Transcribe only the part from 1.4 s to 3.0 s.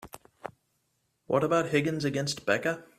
about Higgins against Becca?